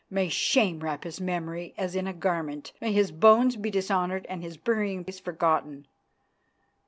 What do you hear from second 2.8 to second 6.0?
may his bones be dishonoured and his burying place forgotten.